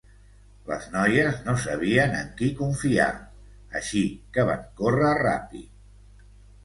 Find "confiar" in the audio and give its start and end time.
2.61-3.09